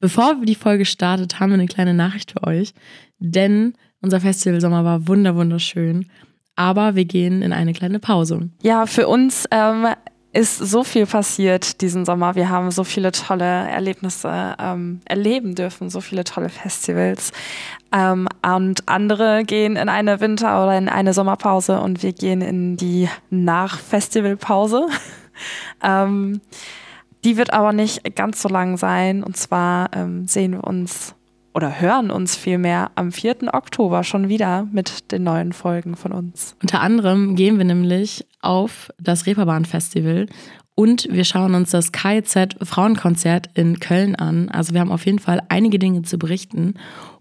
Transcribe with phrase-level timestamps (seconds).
[0.00, 2.74] Bevor die Folge startet, haben wir eine kleine Nachricht für euch,
[3.18, 6.06] denn unser Festivalsommer war wunder wunderschön,
[6.56, 8.50] aber wir gehen in eine kleine Pause.
[8.62, 9.86] Ja, für uns ähm,
[10.32, 12.34] ist so viel passiert diesen Sommer.
[12.34, 17.32] Wir haben so viele tolle Erlebnisse ähm, erleben dürfen, so viele tolle Festivals.
[17.92, 22.76] Ähm, und andere gehen in eine Winter- oder in eine Sommerpause und wir gehen in
[22.76, 24.86] die Nach-Festivalpause.
[25.82, 26.40] ähm,
[27.24, 29.22] die wird aber nicht ganz so lang sein.
[29.22, 31.14] Und zwar ähm, sehen wir uns
[31.54, 33.52] oder hören uns vielmehr am 4.
[33.52, 36.56] Oktober schon wieder mit den neuen Folgen von uns.
[36.62, 40.26] Unter anderem gehen wir nämlich auf das Reeperbahn Festival
[40.74, 44.48] und wir schauen uns das KIZ Frauenkonzert in Köln an.
[44.48, 46.74] Also wir haben auf jeden Fall einige Dinge zu berichten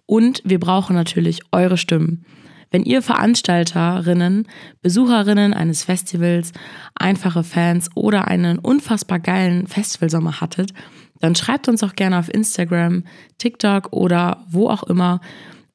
[0.06, 2.26] und wir brauchen natürlich eure Stimmen.
[2.72, 4.48] Wenn ihr Veranstalterinnen,
[4.82, 6.54] Besucherinnen eines Festivals,
[6.96, 10.74] einfache Fans oder einen unfassbar geilen Festivalsommer hattet,
[11.20, 13.04] dann schreibt uns auch gerne auf Instagram,
[13.38, 15.20] TikTok oder wo auch immer.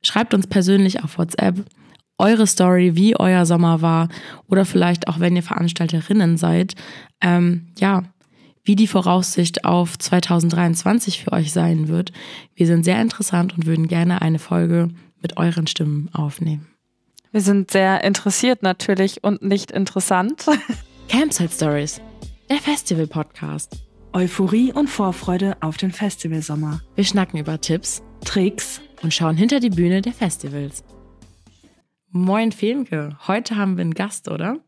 [0.02, 1.64] Schreibt uns persönlich auf WhatsApp
[2.18, 4.08] eure Story, wie euer Sommer war
[4.48, 6.74] oder vielleicht auch, wenn ihr Veranstalterinnen seid,
[7.20, 8.04] ähm, ja,
[8.64, 12.12] wie die Voraussicht auf 2023 für euch sein wird.
[12.54, 14.88] Wir sind sehr interessant und würden gerne eine Folge
[15.20, 16.66] mit euren Stimmen aufnehmen.
[17.32, 20.46] Wir sind sehr interessiert natürlich und nicht interessant.
[21.08, 22.00] Campsite Stories,
[22.48, 23.76] der Festival-Podcast.
[24.12, 26.80] Euphorie und Vorfreude auf den Festivalsommer.
[26.94, 30.84] Wir schnacken über Tipps, Tricks und schauen hinter die Bühne der Festivals.
[32.10, 34.58] Moin Femke, heute haben wir einen Gast, oder?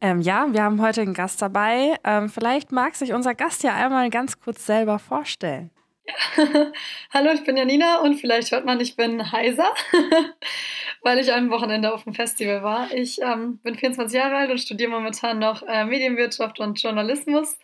[0.00, 1.96] Ähm, ja, wir haben heute einen Gast dabei.
[2.04, 5.70] Ähm, vielleicht mag sich unser Gast ja einmal ganz kurz selber vorstellen.
[7.12, 9.72] Hallo, ich bin Janina und vielleicht hört man, ich bin heiser,
[11.02, 12.92] weil ich am Wochenende auf dem Festival war.
[12.92, 17.58] Ich ähm, bin 24 Jahre alt und studiere momentan noch äh, Medienwirtschaft und Journalismus.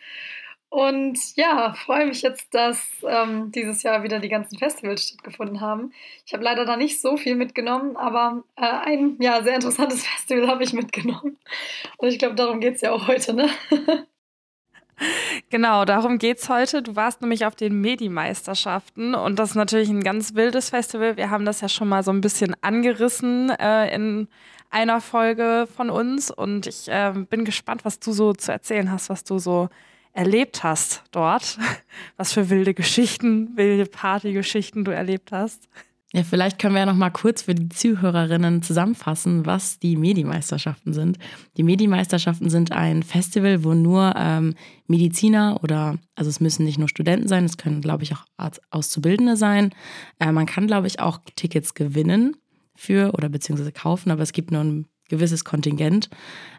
[0.69, 5.93] Und ja, freue mich jetzt, dass ähm, dieses Jahr wieder die ganzen Festivals stattgefunden haben.
[6.25, 10.49] Ich habe leider da nicht so viel mitgenommen, aber äh, ein ja, sehr interessantes Festival
[10.49, 11.37] habe ich mitgenommen.
[11.99, 13.51] Und ich glaube, darum geht es ja auch heute, ne?
[15.51, 16.83] Genau, darum geht es heute.
[16.83, 21.17] Du warst nämlich auf den Medi-Meisterschaften und das ist natürlich ein ganz wildes Festival.
[21.17, 24.29] Wir haben das ja schon mal so ein bisschen angerissen äh, in
[24.71, 29.11] einer Folge von uns und ich äh, bin gespannt, was du so zu erzählen hast,
[29.11, 29.69] was du so
[30.13, 31.59] erlebt hast dort.
[32.17, 35.69] Was für wilde Geschichten, wilde Partygeschichten du erlebt hast.
[36.15, 40.93] Ja, vielleicht können wir ja noch mal kurz für die Zuhörerinnen zusammenfassen, was die Medi-Meisterschaften
[40.93, 41.19] sind.
[41.57, 44.55] Die Medi-Meisterschaften sind ein Festival, wo nur ähm,
[44.87, 48.25] Mediziner oder, also es müssen nicht nur Studenten sein, es können, glaube ich, auch
[48.71, 49.71] Auszubildende sein.
[50.19, 52.37] Äh, man kann, glaube ich, auch Tickets gewinnen
[52.75, 56.11] für oder beziehungsweise kaufen, aber es gibt nur ein gewisses Kontingent.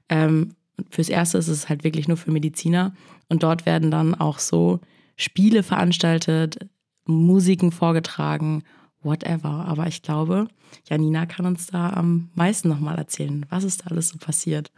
[0.10, 0.56] Ähm,
[0.90, 2.96] fürs Erste ist es halt wirklich nur für Mediziner
[3.30, 4.80] und dort werden dann auch so
[5.16, 6.58] Spiele veranstaltet,
[7.06, 8.64] Musiken vorgetragen
[9.04, 9.66] whatever.
[9.68, 10.48] Aber ich glaube,
[10.90, 13.46] Janina kann uns da am meisten nochmal erzählen.
[13.50, 14.72] Was ist da alles so passiert?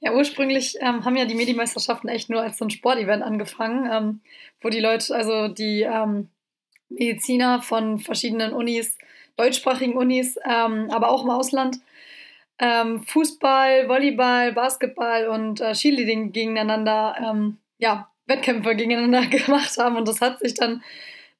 [0.00, 4.20] Ja, ursprünglich ähm, haben ja die Medimeisterschaften echt nur als so ein Sportevent angefangen, ähm,
[4.60, 6.28] wo die Leute, also die ähm,
[6.88, 8.96] Mediziner von verschiedenen Unis,
[9.36, 11.78] deutschsprachigen Unis, ähm, aber auch im Ausland,
[12.58, 19.96] ähm, Fußball, Volleyball, Basketball und äh, Cheerleading gegeneinander, ähm, ja, Wettkämpfe gegeneinander gemacht haben.
[19.96, 20.82] Und das hat sich dann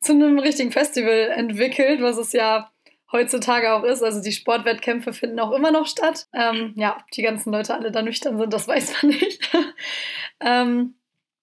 [0.06, 2.70] zu einem richtigen Festival entwickelt, was es ja
[3.12, 4.02] heutzutage auch ist.
[4.02, 6.26] Also die Sportwettkämpfe finden auch immer noch statt.
[6.32, 9.50] Ähm, ja, ob die ganzen Leute alle da nüchtern sind, das weiß man nicht.
[10.40, 10.94] ähm,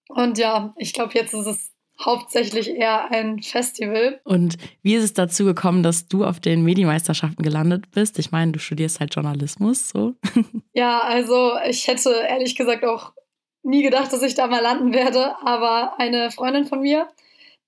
[0.09, 1.71] und ja, ich glaube, jetzt ist es
[2.03, 4.19] hauptsächlich eher ein Festival.
[4.23, 8.19] Und wie ist es dazu gekommen, dass du auf den Medimeisterschaften gelandet bist?
[8.19, 10.13] Ich meine, du studierst halt Journalismus, so.
[10.73, 13.13] ja, also ich hätte ehrlich gesagt auch
[13.61, 17.07] nie gedacht, dass ich da mal landen werde, aber eine Freundin von mir,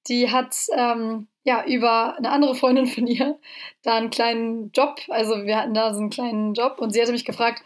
[0.08, 3.38] die hat ähm, ja über eine andere Freundin von ihr
[3.84, 7.12] da einen kleinen Job, also wir hatten da so einen kleinen Job und sie hatte
[7.12, 7.64] mich gefragt,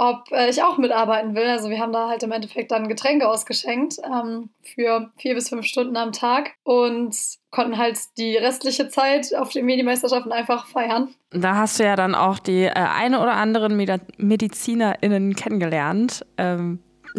[0.00, 1.44] ob äh, ich auch mitarbeiten will.
[1.44, 5.66] Also wir haben da halt im Endeffekt dann Getränke ausgeschenkt ähm, für vier bis fünf
[5.66, 7.14] Stunden am Tag und
[7.50, 11.14] konnten halt die restliche Zeit auf den Medimeisterschaften einfach feiern.
[11.32, 16.24] Da hast du ja dann auch die äh, eine oder anderen Med MedizinerInnen kennengelernt.
[16.38, 16.78] Ähm,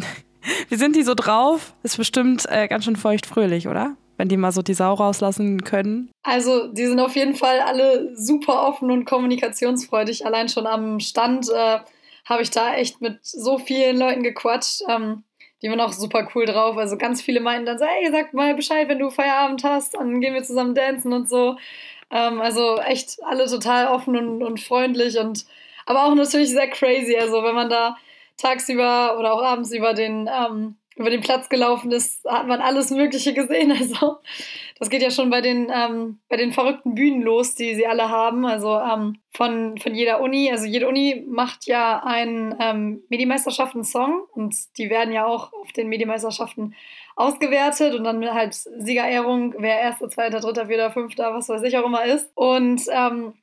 [0.69, 1.75] wie sind die so drauf?
[1.83, 3.95] Ist bestimmt äh, ganz schön feucht-fröhlich, oder?
[4.21, 6.11] Wenn die mal so die Sau rauslassen können?
[6.21, 10.27] Also, die sind auf jeden Fall alle super offen und kommunikationsfreudig.
[10.27, 11.79] Allein schon am Stand äh,
[12.25, 14.83] habe ich da echt mit so vielen Leuten gequatscht.
[14.87, 15.23] Ähm,
[15.63, 16.77] die waren auch super cool drauf.
[16.77, 20.21] Also ganz viele meinten dann so, ey, sag mal Bescheid, wenn du Feierabend hast, dann
[20.21, 21.57] gehen wir zusammen dancen und so.
[22.11, 25.45] Ähm, also echt alle total offen und, und freundlich und
[25.87, 27.17] aber auch natürlich sehr crazy.
[27.17, 27.97] Also wenn man da
[28.37, 32.89] tagsüber oder auch abends über den ähm, über den Platz gelaufen ist, hat man alles
[32.91, 33.71] Mögliche gesehen.
[33.81, 34.17] Also
[34.77, 38.09] das geht ja schon bei den, ähm, bei den verrückten Bühnen los, die sie alle
[38.09, 38.45] haben.
[38.45, 40.51] Also ähm, von, von jeder Uni.
[40.51, 45.87] Also jede Uni macht ja einen ähm, Medimeisterschaften-Song und die werden ja auch auf den
[45.87, 46.75] Medimeisterschaften
[47.15, 51.85] ausgewertet und dann halt Siegerehrung, wer erster, zweiter, dritter, vierter, fünfter, was weiß ich auch
[51.85, 52.31] immer ist.
[52.35, 53.33] Und ähm,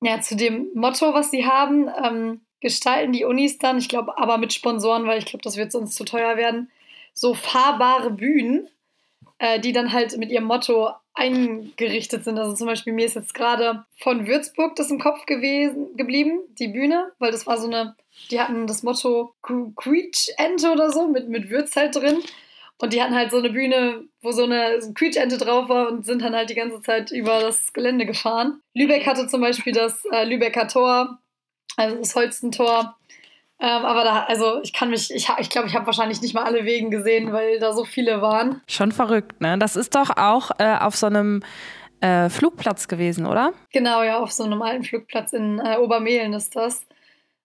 [0.00, 4.38] ja, zu dem Motto, was sie haben, ähm, gestalten die Unis dann, ich glaube aber
[4.38, 6.70] mit Sponsoren, weil ich glaube, das wird sonst zu teuer werden,
[7.16, 8.68] so fahrbare Bühnen,
[9.38, 12.38] äh, die dann halt mit ihrem Motto eingerichtet sind.
[12.38, 16.68] Also zum Beispiel mir ist jetzt gerade von Würzburg das im Kopf gewesen, geblieben, die
[16.68, 17.96] Bühne, weil das war so eine,
[18.30, 22.22] die hatten das Motto Quietsch-Ente oder so mit, mit Würz halt drin.
[22.78, 26.20] Und die hatten halt so eine Bühne, wo so eine Quietschente drauf war und sind
[26.20, 28.60] dann halt die ganze Zeit über das Gelände gefahren.
[28.74, 31.18] Lübeck hatte zum Beispiel das äh, Lübecker Tor,
[31.78, 32.94] also das Holstentor.
[33.58, 36.44] Ähm, aber da, also ich kann mich, ich, ich glaube, ich habe wahrscheinlich nicht mal
[36.44, 38.60] alle Wegen gesehen, weil da so viele waren.
[38.68, 39.56] Schon verrückt, ne?
[39.58, 41.42] Das ist doch auch äh, auf so einem
[42.00, 43.54] äh, Flugplatz gewesen, oder?
[43.72, 46.86] Genau, ja, auf so einem alten Flugplatz in äh, Obermehlen ist das.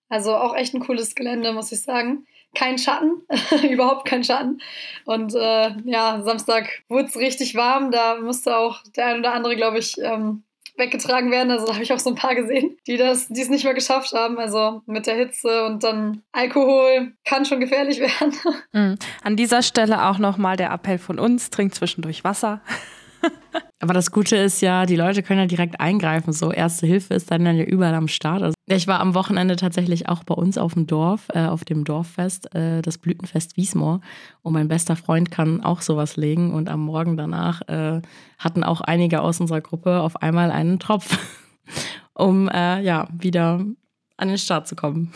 [0.09, 2.25] Also auch echt ein cooles Gelände, muss ich sagen.
[2.53, 3.21] Kein Schatten,
[3.69, 4.61] überhaupt kein Schatten.
[5.05, 7.91] Und äh, ja, Samstag wurde es richtig warm.
[7.91, 10.43] Da musste auch der ein oder andere, glaube ich, ähm,
[10.81, 11.51] weggetragen werden.
[11.51, 13.73] Also da habe ich auch so ein paar gesehen, die das, die es nicht mehr
[13.73, 14.37] geschafft haben.
[14.37, 18.33] Also mit der Hitze und dann Alkohol kann schon gefährlich werden.
[18.73, 18.97] Mhm.
[19.23, 22.61] An dieser Stelle auch nochmal der Appell von uns: trinkt zwischendurch Wasser.
[23.81, 26.33] Aber das Gute ist ja, die Leute können ja direkt eingreifen.
[26.33, 28.44] So Erste Hilfe ist dann ja überall am Start.
[28.44, 31.83] Also ich war am Wochenende tatsächlich auch bei uns auf dem Dorf, äh, auf dem
[31.83, 34.01] Dorffest, äh, das Blütenfest Wiesmoor.
[34.44, 36.53] Und mein bester Freund kann auch sowas legen.
[36.53, 38.01] Und am Morgen danach äh,
[38.38, 41.17] hatten auch einige aus unserer Gruppe auf einmal einen Tropf,
[42.13, 43.65] um äh, ja wieder
[44.17, 45.12] an den Start zu kommen.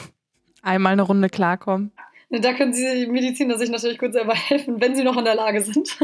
[0.63, 1.91] Einmal eine Runde klarkommen.
[2.31, 5.61] Da können Sie Mediziner sich natürlich gut selber helfen, wenn sie noch in der Lage
[5.61, 5.99] sind.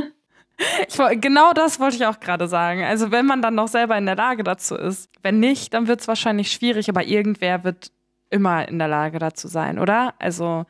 [0.87, 2.83] Ich, genau das wollte ich auch gerade sagen.
[2.83, 5.09] Also wenn man dann noch selber in der Lage dazu ist.
[5.23, 7.91] Wenn nicht, dann wird es wahrscheinlich schwierig, aber irgendwer wird
[8.29, 10.13] immer in der Lage dazu sein, oder?
[10.19, 10.65] Also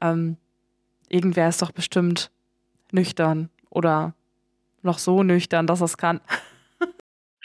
[0.00, 0.36] ähm,
[1.08, 2.30] irgendwer ist doch bestimmt
[2.92, 4.14] nüchtern oder
[4.82, 6.20] noch so nüchtern, dass er es kann.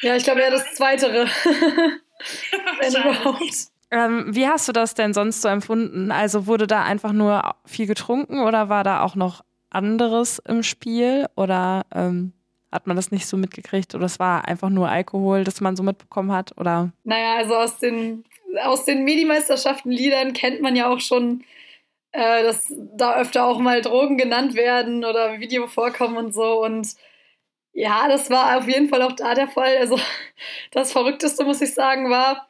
[0.04, 1.28] Ja, ich glaube eher das Zweitere.
[2.80, 3.68] wenn überhaupt.
[3.92, 6.12] Ähm, wie hast du das denn sonst so empfunden?
[6.12, 11.28] Also wurde da einfach nur viel getrunken oder war da auch noch anderes im Spiel
[11.36, 12.34] oder ähm,
[12.72, 15.84] hat man das nicht so mitgekriegt oder es war einfach nur Alkohol, das man so
[15.84, 16.58] mitbekommen hat?
[16.58, 16.92] Oder?
[17.04, 18.24] Naja, also aus den,
[18.64, 21.44] aus den Medi-Meisterschaften-Liedern kennt man ja auch schon,
[22.12, 26.64] äh, dass da öfter auch mal Drogen genannt werden oder Video vorkommen und so.
[26.64, 26.96] Und
[27.74, 29.78] ja, das war auf jeden Fall auch da der Fall.
[29.78, 30.00] Also
[30.72, 32.48] das Verrückteste, muss ich sagen, war,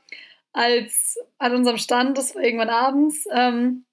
[0.53, 3.85] als an unserem Stand, das war irgendwann abends, ähm,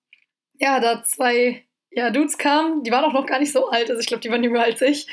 [0.60, 1.64] ja, da zwei
[1.98, 4.30] ja, Dudes kamen, die waren auch noch gar nicht so alt, also ich glaube, die
[4.30, 5.08] waren jünger als ich,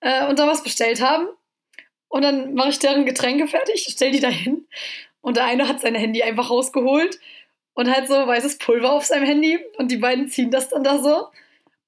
[0.00, 1.28] äh, und da was bestellt haben.
[2.08, 4.66] Und dann mache ich deren Getränke fertig, stell die da hin.
[5.20, 7.18] Und der eine hat sein Handy einfach rausgeholt
[7.74, 9.58] und halt so weißes Pulver auf seinem Handy.
[9.76, 11.28] Und die beiden ziehen das dann da so.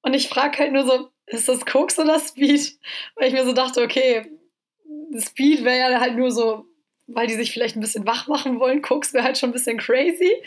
[0.03, 2.79] Und ich frage halt nur so, ist das Koks oder Speed?
[3.15, 4.31] Weil ich mir so dachte, okay,
[5.19, 6.67] Speed wäre ja halt nur so,
[7.07, 8.83] weil die sich vielleicht ein bisschen wach machen wollen.
[8.83, 10.43] Koks wäre halt schon ein bisschen crazy.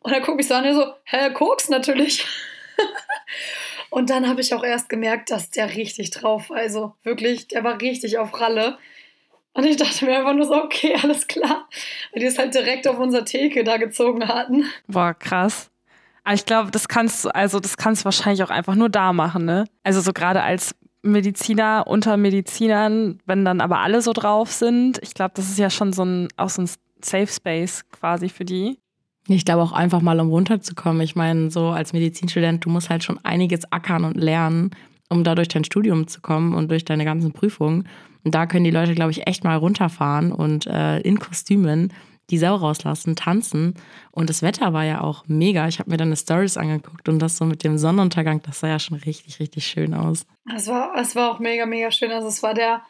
[0.00, 2.26] Und dann gucke ich so an und so, hä, Koks natürlich.
[3.90, 6.58] und dann habe ich auch erst gemerkt, dass der richtig drauf war.
[6.58, 8.78] Also wirklich, der war richtig auf Ralle.
[9.52, 11.68] Und ich dachte mir einfach nur so, okay, alles klar.
[12.12, 14.64] Weil die es halt direkt auf unser Theke da gezogen hatten.
[14.86, 15.70] Boah, krass.
[16.22, 19.12] Aber ich glaube, das kannst du, also das kannst du wahrscheinlich auch einfach nur da
[19.12, 19.64] machen, ne?
[19.82, 25.14] Also so gerade als Mediziner unter Medizinern, wenn dann aber alle so drauf sind, ich
[25.14, 26.70] glaube, das ist ja schon so ein, auch so ein
[27.02, 28.78] Safe Space quasi für die.
[29.34, 31.02] Ich glaube auch einfach mal, um runterzukommen.
[31.02, 34.70] Ich meine, so als Medizinstudent, du musst halt schon einiges ackern und lernen,
[35.08, 37.88] um da durch dein Studium zu kommen und durch deine ganzen Prüfungen.
[38.24, 41.92] Und da können die Leute, glaube ich, echt mal runterfahren und äh, in Kostümen
[42.30, 43.74] die Sau rauslassen, tanzen.
[44.12, 45.66] Und das Wetter war ja auch mega.
[45.68, 48.68] Ich habe mir dann eine Stories angeguckt und das so mit dem Sonnenuntergang, das sah
[48.68, 50.26] ja schon richtig, richtig schön aus.
[50.56, 52.10] Es war, es war auch mega, mega schön.
[52.10, 52.82] Also es war der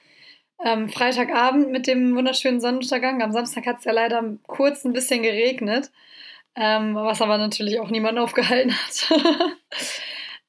[0.65, 3.23] ähm, Freitagabend mit dem wunderschönen Sonnenuntergang.
[3.23, 5.91] Am Samstag hat es ja leider kurz ein bisschen geregnet
[6.57, 9.11] ähm, was aber natürlich auch niemand aufgehalten hat.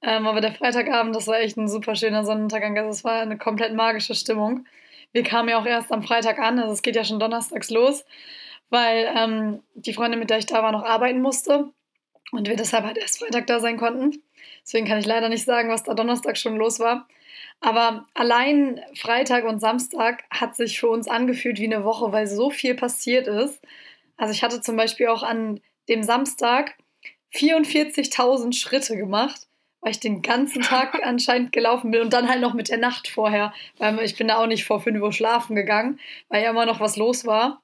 [0.01, 2.77] ähm, aber der Freitagabend, das war echt ein super schöner Sonnenuntergang.
[2.77, 4.65] Also es war eine komplett magische Stimmung.
[5.12, 8.05] Wir kamen ja auch erst am Freitag an, also es geht ja schon donnerstags los,
[8.70, 11.70] weil ähm, die Freundin, mit der ich da war, noch arbeiten musste
[12.31, 14.24] und wir deshalb halt erst Freitag da sein konnten.
[14.63, 17.08] Deswegen kann ich leider nicht sagen, was da Donnerstag schon los war.
[17.60, 22.50] Aber allein Freitag und Samstag hat sich für uns angefühlt wie eine Woche, weil so
[22.50, 23.62] viel passiert ist.
[24.17, 25.60] Also ich hatte zum Beispiel auch an
[25.91, 26.75] dem Samstag
[27.33, 29.48] 44.000 Schritte gemacht,
[29.81, 33.07] weil ich den ganzen Tag anscheinend gelaufen bin und dann halt noch mit der Nacht
[33.07, 36.65] vorher, weil ich bin da auch nicht vor 5 Uhr schlafen gegangen, weil ja immer
[36.65, 37.62] noch was los war.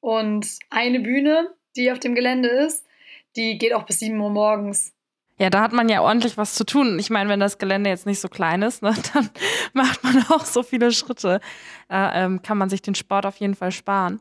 [0.00, 2.84] Und eine Bühne, die auf dem Gelände ist,
[3.36, 4.92] die geht auch bis 7 Uhr morgens.
[5.42, 7.00] Ja, da hat man ja ordentlich was zu tun.
[7.00, 9.28] Ich meine, wenn das Gelände jetzt nicht so klein ist, ne, dann
[9.72, 11.40] macht man auch so viele Schritte.
[11.90, 14.20] Äh, ähm, kann man sich den Sport auf jeden Fall sparen.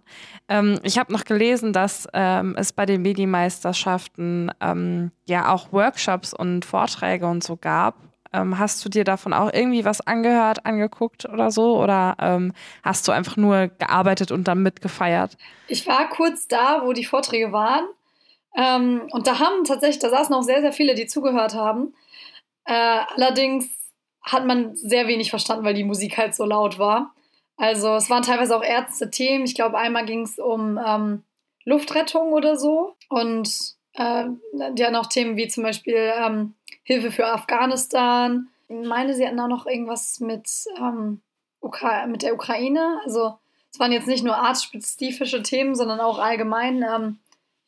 [0.50, 6.34] Ähm, ich habe noch gelesen, dass ähm, es bei den Medi-Meisterschaften ähm, ja auch Workshops
[6.34, 7.98] und Vorträge und so gab.
[8.34, 11.80] Ähm, hast du dir davon auch irgendwie was angehört, angeguckt oder so?
[11.80, 12.52] Oder ähm,
[12.82, 15.38] hast du einfach nur gearbeitet und dann mitgefeiert?
[15.68, 17.86] Ich war kurz da, wo die Vorträge waren.
[18.56, 21.94] Ähm, und da haben tatsächlich, da saßen auch sehr, sehr viele, die zugehört haben.
[22.66, 23.70] Äh, allerdings
[24.22, 27.14] hat man sehr wenig verstanden, weil die Musik halt so laut war.
[27.58, 29.46] Also es waren teilweise auch Ärzte-Themen.
[29.46, 31.24] Ich glaube, einmal ging es um ähm,
[31.66, 32.96] Luftrettung oder so.
[33.10, 34.26] Und äh,
[34.74, 38.48] die hatten auch Themen wie zum Beispiel ähm, Hilfe für Afghanistan.
[38.68, 41.22] Ich meine, sie hatten auch noch irgendwas mit, ähm,
[42.08, 43.00] mit der Ukraine.
[43.06, 43.38] Also
[43.72, 47.20] es waren jetzt nicht nur artspezifische Themen, sondern auch allgemein ähm,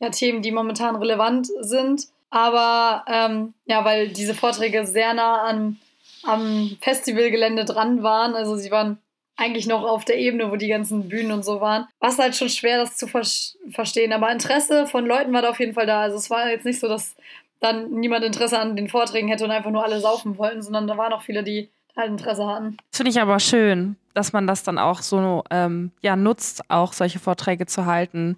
[0.04, 2.08] ja, Themen, die momentan relevant sind.
[2.30, 5.78] Aber ähm, ja, weil diese Vorträge sehr nah an,
[6.24, 8.36] am Festivalgelände dran waren.
[8.36, 8.98] Also sie waren
[9.36, 11.88] eigentlich noch auf der Ebene, wo die ganzen Bühnen und so waren.
[12.00, 13.24] War es halt schon schwer, das zu ver
[13.72, 14.14] verstehen.
[14.14, 16.02] Aber Interesse von Leuten war da auf jeden Fall da.
[16.02, 17.16] Also es war jetzt nicht so, dass
[17.60, 20.98] dann niemand Interesse an den Vorträgen hätte und einfach nur alle saufen wollten, sondern da
[20.98, 22.78] waren auch viele, die halt Interesse hatten.
[22.92, 26.94] Das finde ich aber schön, dass man das dann auch so ähm, ja, nutzt, auch
[26.94, 28.38] solche Vorträge zu halten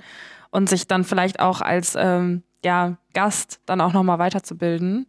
[0.55, 5.05] und sich dann vielleicht auch als ähm, ja, Gast dann auch nochmal weiterzubilden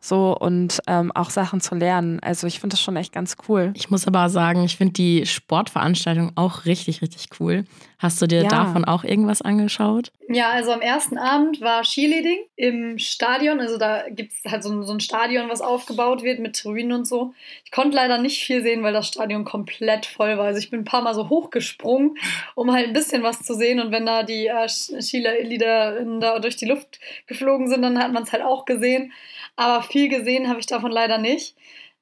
[0.00, 2.20] so und ähm, auch Sachen zu lernen.
[2.20, 3.72] Also ich finde das schon echt ganz cool.
[3.74, 7.64] Ich muss aber sagen, ich finde die Sportveranstaltung auch richtig, richtig cool.
[7.98, 8.48] Hast du dir ja.
[8.48, 10.12] davon auch irgendwas angeschaut?
[10.28, 13.58] Ja, also am ersten Abend war Cheerleading im Stadion.
[13.58, 17.06] Also da gibt es halt so, so, ein Stadion, was aufgebaut wird mit Tribünen und
[17.06, 17.34] so.
[17.64, 20.44] Ich konnte leider nicht viel sehen, weil das Stadion komplett voll war.
[20.44, 22.16] Also ich bin ein paar Mal so hochgesprungen,
[22.54, 23.80] um halt ein bisschen was zu sehen.
[23.80, 28.22] Und wenn da die äh, Cheerleader da durch die Luft geflogen sind, dann hat man
[28.22, 29.12] es halt auch gesehen
[29.58, 31.56] aber viel gesehen habe ich davon leider nicht.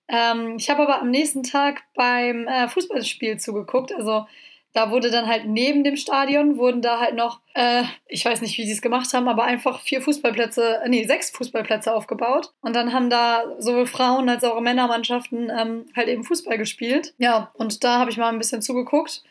[0.08, 3.92] Ähm, ich habe aber am nächsten Tag beim äh, Fußballspiel zugeguckt.
[3.94, 4.26] Also
[4.74, 8.58] da wurde dann halt neben dem Stadion, wurden da halt noch, äh, ich weiß nicht,
[8.58, 12.52] wie sie es gemacht haben, aber einfach vier Fußballplätze, äh, nee, sechs Fußballplätze aufgebaut.
[12.60, 17.14] Und dann haben da sowohl Frauen als auch Männermannschaften ähm, halt eben Fußball gespielt.
[17.16, 19.22] Ja, und da habe ich mal ein bisschen zugeguckt.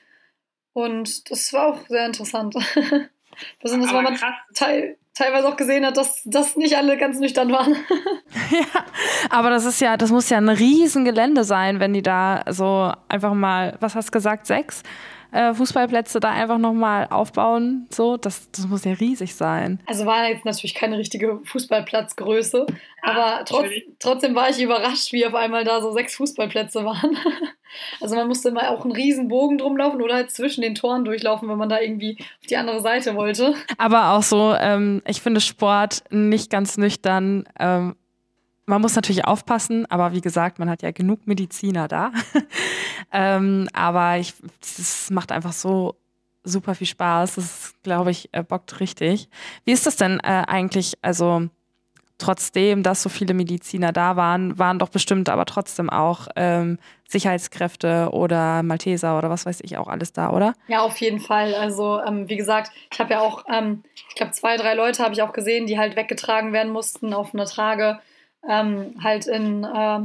[0.74, 2.56] Und das war auch sehr interessant.
[3.62, 4.20] Besonders, weil man
[4.56, 7.72] teil, teilweise auch gesehen hat, dass das nicht alle ganz nüchtern waren.
[8.52, 8.84] ja,
[9.30, 13.34] aber das ist ja, das muss ja ein Riesengelände sein, wenn die da so einfach
[13.34, 14.84] mal, was hast du gesagt, sechs
[15.36, 17.88] äh, Fußballplätze da einfach nochmal aufbauen.
[17.90, 19.80] So, das, das muss ja riesig sein.
[19.86, 23.68] Also war jetzt natürlich keine richtige Fußballplatzgröße, ja, aber trotz,
[24.00, 27.18] trotzdem war ich überrascht, wie auf einmal da so sechs Fußballplätze waren.
[28.00, 31.50] Also man musste immer auch einen riesen Bogen drumlaufen oder halt zwischen den Toren durchlaufen,
[31.50, 33.54] wenn man da irgendwie auf die andere Seite wollte.
[33.78, 37.44] Aber auch so, ähm, ich finde Sport nicht ganz nüchtern.
[37.60, 37.98] Ähm,
[38.66, 42.12] man muss natürlich aufpassen, aber wie gesagt, man hat ja genug Mediziner da.
[43.12, 45.96] ähm, aber es macht einfach so
[46.44, 47.36] super viel Spaß.
[47.36, 49.30] Das, glaube ich, äh, bockt richtig.
[49.66, 50.98] Wie ist das denn äh, eigentlich?
[51.02, 51.50] Also
[52.18, 58.10] trotzdem, dass so viele Mediziner da waren, waren doch bestimmt aber trotzdem auch ähm, Sicherheitskräfte
[58.12, 60.54] oder Malteser oder was weiß ich auch alles da, oder?
[60.68, 61.54] Ja, auf jeden Fall.
[61.56, 65.14] Also ähm, wie gesagt, ich habe ja auch, ähm, ich glaube, zwei, drei Leute habe
[65.14, 68.00] ich auch gesehen, die halt weggetragen werden mussten auf einer Trage,
[68.50, 70.00] ähm, halt in äh,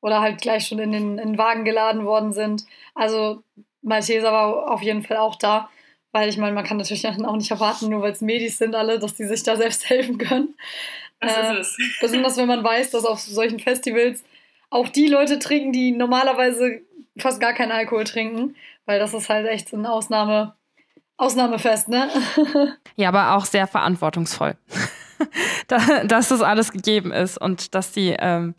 [0.00, 2.64] oder halt gleich schon in den, in den Wagen geladen worden sind.
[2.94, 3.42] Also
[3.82, 5.68] Malteser war auf jeden Fall auch da.
[6.12, 8.98] Weil ich meine, man kann natürlich auch nicht erwarten, nur weil es Medis sind alle,
[8.98, 10.54] dass die sich da selbst helfen können.
[11.20, 11.78] Das äh, ist es.
[12.00, 14.22] Besonders wenn man weiß, dass auf solchen Festivals
[14.68, 16.82] auch die Leute trinken, die normalerweise
[17.18, 20.54] fast gar keinen Alkohol trinken, weil das ist halt echt so ein Ausnahme,
[21.18, 22.10] Ausnahmefest, ne?
[22.96, 24.56] ja, aber auch sehr verantwortungsvoll,
[26.06, 28.54] dass das alles gegeben ist und dass die ähm,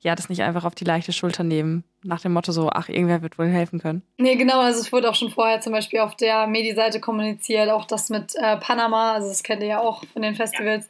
[0.00, 3.22] ja das nicht einfach auf die leichte Schulter nehmen, nach dem Motto so, ach, irgendwer
[3.22, 4.02] wird wohl helfen können.
[4.16, 7.84] Nee, genau, also es wurde auch schon vorher zum Beispiel auf der Medi-Seite kommuniziert, auch
[7.84, 10.88] das mit äh, Panama, also das kennt ihr ja auch von den Festivals,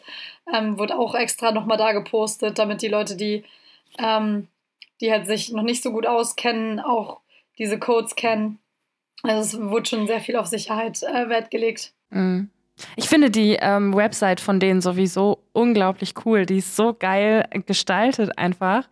[0.50, 0.58] ja.
[0.58, 3.44] ähm, wurde auch extra nochmal da gepostet, damit die Leute, die,
[3.99, 4.49] ähm,
[5.00, 7.20] die halt sich noch nicht so gut auskennen, auch
[7.58, 8.58] diese Codes kennen.
[9.23, 11.92] Also es wurde schon sehr viel auf Sicherheit äh, Wert gelegt.
[12.11, 12.50] Mhm.
[12.97, 16.47] Ich finde die ähm, Website von denen sowieso unglaublich cool.
[16.47, 18.88] Die ist so geil gestaltet einfach.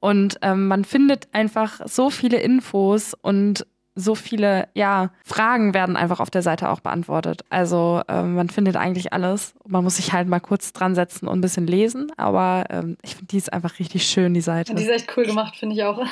[0.00, 6.20] Und ähm, man findet einfach so viele Infos und so viele, ja, Fragen werden einfach
[6.20, 7.44] auf der Seite auch beantwortet.
[7.50, 9.54] Also ähm, man findet eigentlich alles.
[9.66, 13.16] Man muss sich halt mal kurz dran setzen und ein bisschen lesen, aber ähm, ich
[13.16, 14.74] finde, die ist einfach richtig schön, die Seite.
[14.74, 16.02] Die ist echt cool gemacht, finde ich auch.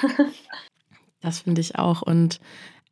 [1.21, 2.03] das finde ich auch.
[2.03, 2.41] Und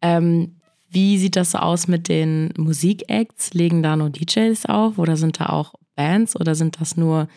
[0.02, 0.56] ähm,
[0.90, 3.54] wie sieht das so aus mit den Musikacts?
[3.54, 7.28] Legen da nur DJs auf oder sind da auch Bands oder sind das nur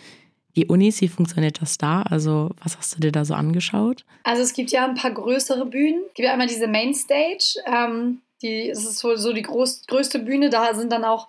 [0.56, 2.01] die Unis, wie funktioniert das da?
[2.01, 4.03] Also, was hast du dir da so angeschaut?
[4.24, 6.01] Also, es gibt ja ein paar größere Bühnen.
[6.08, 7.56] Es gibt ja einmal diese Mainstage.
[7.65, 10.50] Ähm, die, das ist wohl so die groß, größte Bühne.
[10.50, 11.27] Da sind dann auch,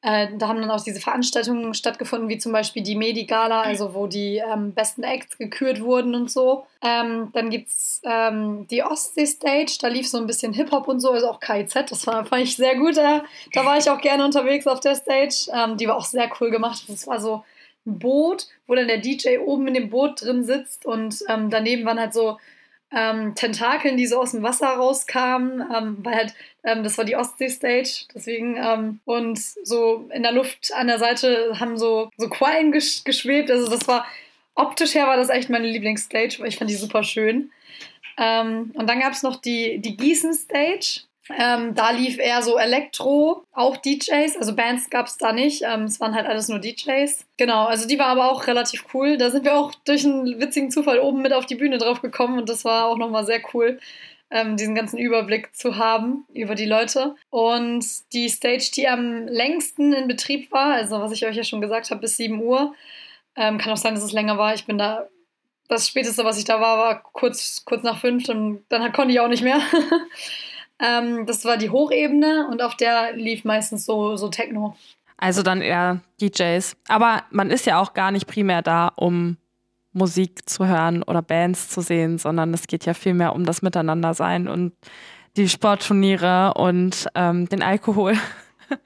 [0.00, 4.06] äh, da haben dann auch diese Veranstaltungen stattgefunden, wie zum Beispiel die Medi-Gala, also wo
[4.06, 6.66] die ähm, besten Acts gekürt wurden und so.
[6.82, 11.10] Ähm, dann gibt es ähm, die Ostsee-Stage, da lief so ein bisschen Hip-Hop und so,
[11.10, 12.96] also auch KIZ, das war, fand ich sehr gut.
[12.96, 15.50] Da, da war ich auch gerne unterwegs auf der Stage.
[15.52, 16.84] Ähm, die war auch sehr cool gemacht.
[16.86, 17.42] Das war so
[17.84, 21.84] ein Boot, wo dann der DJ oben in dem Boot drin sitzt und ähm, daneben
[21.84, 22.38] waren halt so
[22.90, 27.16] ähm, Tentakeln, die so aus dem Wasser rauskamen, ähm, weil halt, ähm, das war die
[27.16, 32.72] Ostsee-Stage, deswegen, ähm, und so in der Luft an der Seite haben so, so Quallen
[32.72, 34.06] gesch geschwebt, also das war,
[34.54, 37.50] optisch her war das echt meine Lieblingsstage, weil ich fand die super schön.
[38.16, 41.02] Ähm, und dann gab es noch die, die Gießen-Stage,
[41.36, 45.62] ähm, da lief eher so Elektro, auch DJs, also Bands gab es da nicht.
[45.62, 47.26] Ähm, es waren halt alles nur DJs.
[47.36, 49.18] Genau, also die war aber auch relativ cool.
[49.18, 52.38] Da sind wir auch durch einen witzigen Zufall oben mit auf die Bühne drauf gekommen
[52.38, 53.78] und das war auch nochmal sehr cool,
[54.30, 57.14] ähm, diesen ganzen Überblick zu haben über die Leute.
[57.30, 61.60] Und die Stage, die am längsten in Betrieb war, also was ich euch ja schon
[61.60, 62.74] gesagt habe, bis 7 Uhr,
[63.36, 64.54] ähm, kann auch sein, dass es länger war.
[64.54, 65.08] Ich bin da
[65.68, 69.20] das späteste, was ich da war, war kurz, kurz nach fünf und dann konnte ich
[69.20, 69.60] auch nicht mehr.
[70.80, 74.76] Ähm, das war die Hochebene und auf der lief meistens so, so Techno.
[75.16, 76.76] Also dann eher DJs.
[76.86, 79.36] Aber man ist ja auch gar nicht primär da, um
[79.92, 84.46] Musik zu hören oder Bands zu sehen, sondern es geht ja vielmehr um das Miteinandersein
[84.46, 84.72] und
[85.36, 88.16] die Sportturniere und ähm, den Alkohol.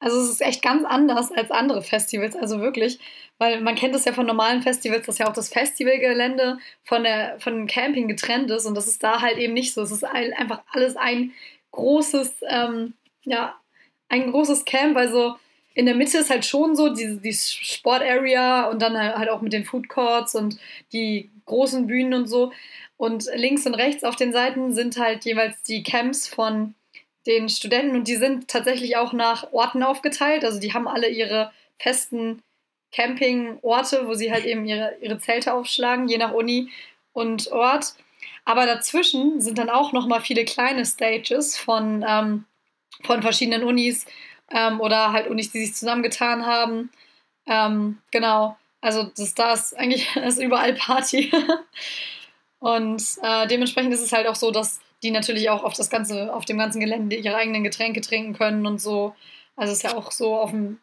[0.00, 3.00] Also es ist echt ganz anders als andere Festivals, also wirklich,
[3.38, 7.38] weil man kennt es ja von normalen Festivals, dass ja auch das Festivalgelände von der
[7.40, 9.82] von dem Camping getrennt ist und das ist da halt eben nicht so.
[9.82, 11.32] Es ist einfach alles ein
[11.72, 13.58] großes, ähm, ja,
[14.08, 14.96] ein großes Camp.
[14.96, 15.36] Also
[15.74, 19.52] in der Mitte ist halt schon so die, die Sportarea und dann halt auch mit
[19.52, 20.58] den Food Courts und
[20.92, 22.52] die großen Bühnen und so.
[22.96, 26.74] Und links und rechts auf den Seiten sind halt jeweils die Camps von
[27.28, 30.44] den Studenten und die sind tatsächlich auch nach Orten aufgeteilt.
[30.44, 32.42] Also die haben alle ihre festen
[32.92, 36.70] Campingorte, wo sie halt eben ihre, ihre Zelte aufschlagen, je nach Uni
[37.12, 37.94] und Ort.
[38.44, 42.44] Aber dazwischen sind dann auch nochmal viele kleine Stages von, ähm,
[43.02, 44.06] von verschiedenen Unis
[44.50, 46.90] ähm, oder halt Unis, die sich zusammengetan haben.
[47.46, 48.56] Ähm, genau.
[48.80, 51.30] Also das, da ist eigentlich ist überall Party.
[52.58, 56.34] und äh, dementsprechend ist es halt auch so, dass die natürlich auch auf das ganze,
[56.34, 59.14] auf dem ganzen Gelände ihre eigenen Getränke trinken können und so.
[59.56, 60.78] Also es ist ja auch so auf dem,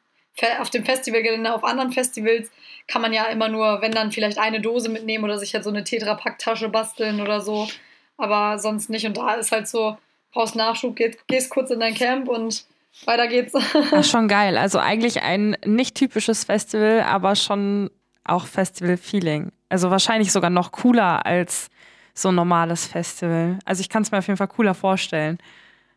[0.59, 2.51] auf dem Festivalgelände, auf anderen Festivals
[2.87, 5.69] kann man ja immer nur, wenn dann vielleicht eine Dose mitnehmen oder sich halt so
[5.69, 7.67] eine Tetrapack-Tasche basteln oder so.
[8.17, 9.05] Aber sonst nicht.
[9.05, 9.97] Und da ist halt so,
[10.31, 12.65] brauchst Nachschub, gehst, gehst kurz in dein Camp und
[13.05, 13.53] weiter geht's.
[13.91, 14.57] Ach, schon geil.
[14.57, 17.89] Also eigentlich ein nicht typisches Festival, aber schon
[18.23, 19.51] auch Festival-Feeling.
[19.69, 21.69] Also wahrscheinlich sogar noch cooler als
[22.13, 23.59] so ein normales Festival.
[23.65, 25.37] Also ich kann es mir auf jeden Fall cooler vorstellen.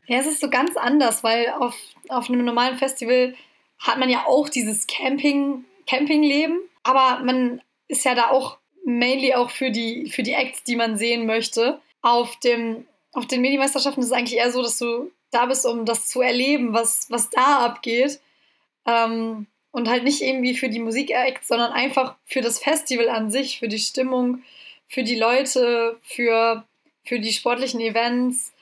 [0.07, 1.77] Ja, es ist so ganz anders, weil auf,
[2.09, 3.35] auf einem normalen Festival
[3.79, 9.51] hat man ja auch dieses Camping, Campingleben, aber man ist ja da auch mainly auch
[9.51, 11.81] für die, für die Acts, die man sehen möchte.
[12.03, 15.85] Auf, dem, auf den Medimeisterschaften ist es eigentlich eher so, dass du da bist, um
[15.85, 18.21] das zu erleben, was, was da abgeht.
[18.87, 23.59] Ähm, und halt nicht irgendwie für die Musik-Acts, sondern einfach für das Festival an sich,
[23.59, 24.43] für die Stimmung,
[24.89, 26.65] für die Leute, für,
[27.05, 28.53] für die sportlichen Events.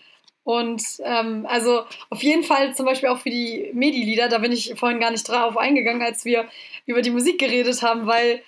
[0.46, 4.74] Und ähm, also auf jeden Fall zum Beispiel auch für die Medi-Lieder, da bin ich
[4.76, 6.46] vorhin gar nicht drauf eingegangen, als wir
[6.86, 8.42] über die Musik geredet haben, weil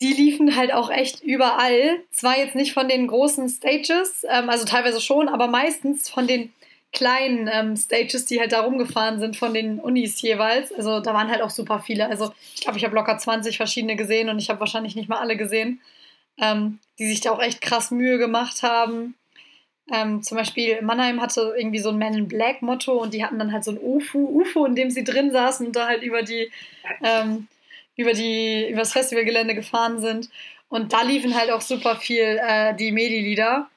[0.00, 1.98] die liefen halt auch echt überall.
[2.12, 6.52] Zwar jetzt nicht von den großen Stages, ähm, also teilweise schon, aber meistens von den
[6.92, 10.72] kleinen ähm, Stages, die halt da rumgefahren sind, von den Unis jeweils.
[10.72, 12.06] Also da waren halt auch super viele.
[12.06, 15.18] Also ich glaube, ich habe locker 20 verschiedene gesehen und ich habe wahrscheinlich nicht mal
[15.18, 15.80] alle gesehen
[16.38, 19.14] ähm, die sich da auch echt krass Mühe gemacht haben.
[19.92, 23.38] Ähm, zum Beispiel Mannheim hatte irgendwie so ein Man in Black Motto und die hatten
[23.38, 26.22] dann halt so ein UFO, UFO, in dem sie drin saßen und da halt über
[26.22, 26.50] die,
[27.04, 27.46] ähm,
[27.96, 30.28] über die, über das Festivalgelände gefahren sind.
[30.68, 33.68] Und da liefen halt auch super viel äh, die Medi-Lieder.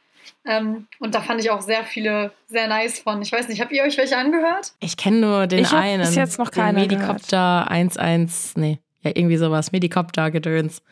[0.46, 3.22] Ähm, und da fand ich auch sehr viele sehr nice von.
[3.22, 4.74] Ich weiß nicht, habt ihr euch welche angehört?
[4.80, 6.02] Ich kenne nur den ich einen.
[6.02, 6.76] Bis jetzt noch keinen.
[6.76, 9.72] Medikopter 11, nee, ja, irgendwie sowas.
[9.72, 10.82] Medikopter-Gedöns.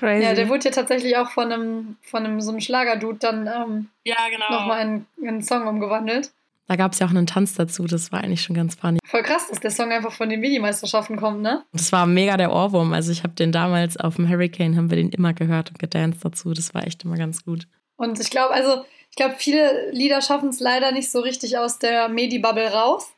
[0.00, 0.24] Crazy.
[0.24, 3.88] Ja, der wurde ja tatsächlich auch von einem, von einem so einem Schlagerdude dann ähm,
[4.02, 4.50] ja, genau.
[4.50, 6.32] nochmal in, in einen Song umgewandelt.
[6.68, 8.98] Da gab es ja auch einen Tanz dazu, das war eigentlich schon ganz funny.
[9.04, 11.64] Voll krass, dass der Song einfach von den Mini-Meisterschaften kommt, ne?
[11.72, 12.94] Das war mega der Ohrwurm.
[12.94, 16.24] Also ich habe den damals auf dem Hurricane, haben wir den immer gehört und gedanced
[16.24, 16.54] dazu.
[16.54, 17.66] Das war echt immer ganz gut.
[17.96, 21.78] Und ich glaube, also, ich glaube, viele Lieder schaffen es leider nicht so richtig aus
[21.78, 23.12] der Medi-Bubble raus.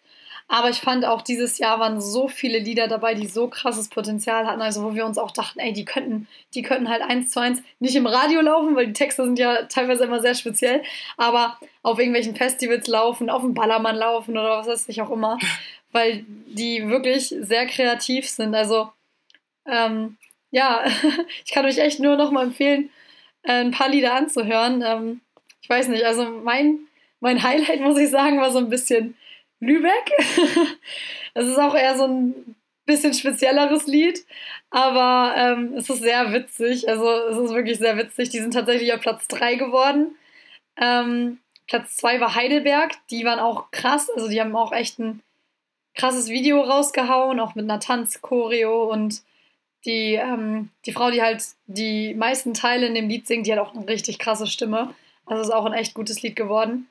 [0.52, 4.46] Aber ich fand auch dieses Jahr waren so viele Lieder dabei, die so krasses Potenzial
[4.46, 7.40] hatten, also wo wir uns auch dachten, ey, die könnten, die könnten halt eins zu
[7.40, 10.82] eins nicht im Radio laufen, weil die Texte sind ja teilweise immer sehr speziell,
[11.16, 15.38] aber auf irgendwelchen Festivals laufen, auf dem Ballermann laufen oder was weiß ich auch immer,
[15.92, 18.54] weil die wirklich sehr kreativ sind.
[18.54, 18.92] Also
[19.64, 20.18] ähm,
[20.50, 20.84] ja,
[21.46, 22.90] ich kann euch echt nur noch mal empfehlen,
[23.42, 24.84] äh, ein paar Lieder anzuhören.
[24.86, 25.22] Ähm,
[25.62, 26.80] ich weiß nicht, also mein,
[27.20, 29.16] mein Highlight, muss ich sagen, war so ein bisschen
[29.62, 30.12] Lübeck.
[31.34, 34.22] Es ist auch eher so ein bisschen spezielleres Lied,
[34.68, 36.90] aber ähm, es ist sehr witzig.
[36.90, 38.28] Also es ist wirklich sehr witzig.
[38.28, 40.14] Die sind tatsächlich auf Platz 3 geworden.
[40.76, 42.92] Ähm, Platz 2 war Heidelberg.
[43.10, 44.10] Die waren auch krass.
[44.10, 45.22] Also die haben auch echt ein
[45.94, 49.22] krasses Video rausgehauen, auch mit einer Tanzchoreo und
[49.86, 53.58] die, ähm, die Frau, die halt die meisten Teile in dem Lied singt, die hat
[53.58, 54.94] auch eine richtig krasse Stimme.
[55.24, 56.88] Also ist auch ein echt gutes Lied geworden.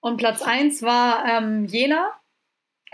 [0.00, 2.10] Und Platz 1 war ähm, Jena.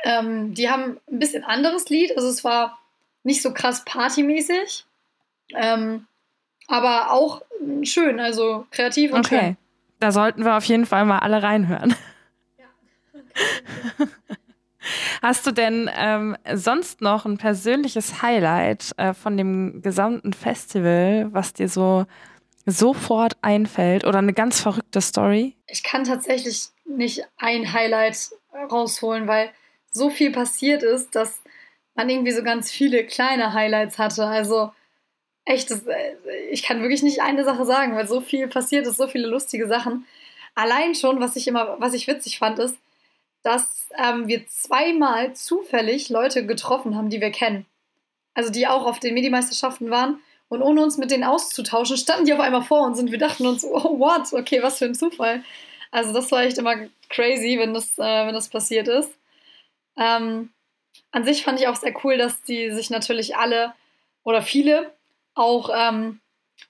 [0.04, 2.16] Ähm, die haben ein bisschen anderes Lied.
[2.16, 2.78] Also es war
[3.22, 4.84] nicht so krass partymäßig.
[5.54, 6.06] Ähm,
[6.68, 7.42] aber auch
[7.82, 9.40] schön, also kreativ und okay.
[9.40, 9.56] schön.
[10.00, 11.94] Da sollten wir auf jeden Fall mal alle reinhören.
[12.58, 14.06] Ja.
[15.22, 21.52] Hast du denn ähm, sonst noch ein persönliches Highlight äh, von dem gesamten Festival, was
[21.52, 22.06] dir so
[22.66, 25.56] sofort einfällt oder eine ganz verrückte Story?
[25.68, 29.50] Ich kann tatsächlich nicht ein Highlight rausholen, weil
[29.90, 31.40] so viel passiert ist, dass
[31.94, 34.26] man irgendwie so ganz viele kleine Highlights hatte.
[34.26, 34.70] Also
[35.44, 36.16] echt, das, äh,
[36.50, 39.66] ich kann wirklich nicht eine Sache sagen, weil so viel passiert ist, so viele lustige
[39.66, 40.06] Sachen.
[40.54, 42.76] Allein schon, was ich immer, was ich witzig fand, ist,
[43.42, 47.64] dass ähm, wir zweimal zufällig Leute getroffen haben, die wir kennen.
[48.34, 50.20] Also die auch auf den Medimeisterschaften waren.
[50.48, 53.46] Und ohne uns mit denen auszutauschen, standen die auf einmal vor uns und wir dachten
[53.46, 54.32] uns, oh, what?
[54.32, 55.42] Okay, was für ein Zufall.
[55.90, 56.76] Also das war echt immer
[57.08, 59.10] crazy, wenn das, äh, wenn das passiert ist.
[59.96, 60.50] Ähm,
[61.12, 63.72] an sich fand ich auch sehr cool, dass die sich natürlich alle
[64.24, 64.92] oder viele
[65.34, 66.20] auch ähm,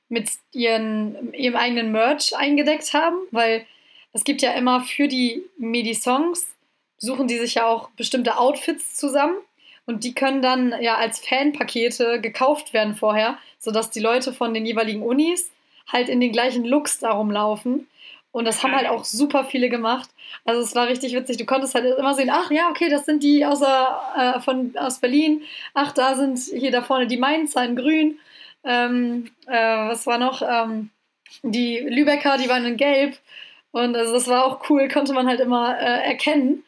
[0.08, 3.66] mit ihren, ihrem eigenen Merch eingedeckt haben, weil
[4.12, 6.46] es gibt ja immer für die Midi-Songs,
[6.98, 9.36] suchen die sich ja auch bestimmte Outfits zusammen
[9.86, 14.66] und die können dann ja als Fanpakete gekauft werden vorher, sodass die Leute von den
[14.66, 15.50] jeweiligen Unis
[15.86, 17.88] halt in den gleichen Looks darum laufen.
[18.36, 20.10] Und das haben halt auch super viele gemacht.
[20.44, 21.38] Also es war richtig witzig.
[21.38, 24.98] Du konntest halt immer sehen, ach ja, okay, das sind die aus, äh, von, aus
[24.98, 25.40] Berlin.
[25.72, 28.18] Ach, da sind hier da vorne die Mainzer in grün.
[28.62, 30.42] Ähm, äh, was war noch?
[30.42, 30.90] Ähm,
[31.44, 33.16] die Lübecker, die waren in gelb.
[33.70, 36.62] Und also das war auch cool, konnte man halt immer äh, erkennen.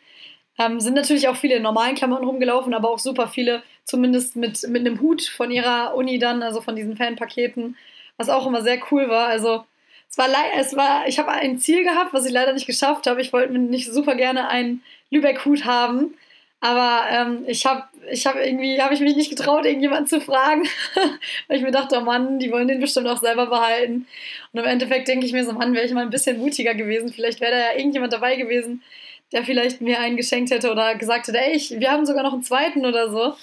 [0.58, 4.66] Ähm, sind natürlich auch viele in normalen Klamotten rumgelaufen, aber auch super viele, zumindest mit,
[4.68, 7.76] mit einem Hut von ihrer Uni dann, also von diesen Fanpaketen,
[8.16, 9.26] was auch immer sehr cool war.
[9.26, 9.66] Also
[10.10, 13.20] es war, es war ich habe ein Ziel gehabt, was ich leider nicht geschafft habe.
[13.20, 16.14] Ich wollte nicht super gerne einen Lübeck-Hut haben.
[16.60, 20.64] Aber ähm, ich habe ich hab irgendwie, habe ich mich nicht getraut, irgendjemanden zu fragen,
[21.46, 24.06] weil ich mir dachte, oh Mann, die wollen den bestimmt auch selber behalten.
[24.52, 27.12] Und im Endeffekt denke ich mir so, Mann, wäre ich mal ein bisschen mutiger gewesen.
[27.12, 28.82] Vielleicht wäre da ja irgendjemand dabei gewesen,
[29.30, 32.32] der vielleicht mir einen geschenkt hätte oder gesagt hätte, ey, ich, wir haben sogar noch
[32.32, 33.34] einen zweiten oder so.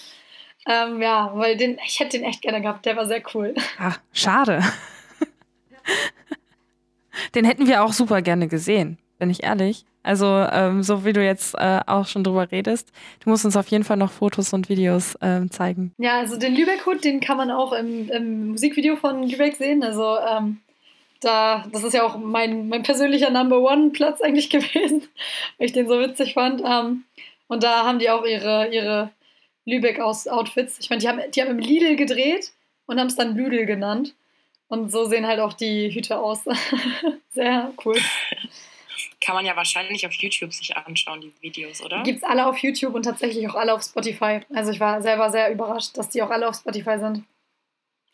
[0.67, 3.53] Ähm, ja, weil den, ich hätte den echt gerne gehabt, der war sehr cool.
[3.79, 4.61] Ach, schade.
[7.33, 9.85] Den hätten wir auch super gerne gesehen, bin ich ehrlich.
[10.05, 12.91] Also, ähm, so wie du jetzt äh, auch schon drüber redest,
[13.23, 15.93] du musst uns auf jeden Fall noch Fotos und Videos ähm, zeigen.
[15.97, 19.83] Ja, also den Lübeck-Hut, den kann man auch im, im, Musikvideo von Lübeck sehen.
[19.83, 20.61] Also, ähm,
[21.21, 25.07] da, das ist ja auch mein, mein persönlicher Number One-Platz eigentlich gewesen,
[25.57, 26.61] weil ich den so witzig fand.
[26.63, 27.05] Ähm,
[27.47, 29.09] und da haben die auch ihre, ihre
[29.65, 30.77] Lübeck-Outfits.
[30.79, 32.51] Ich meine, die haben, die haben im Lidl gedreht
[32.85, 34.13] und haben es dann Lüdel genannt.
[34.67, 36.43] Und so sehen halt auch die Hüte aus.
[37.29, 37.97] Sehr cool.
[39.21, 42.03] Kann man ja wahrscheinlich auf YouTube sich anschauen, die Videos, oder?
[42.03, 44.41] Gibt es alle auf YouTube und tatsächlich auch alle auf Spotify.
[44.53, 47.23] Also ich war selber sehr überrascht, dass die auch alle auf Spotify sind.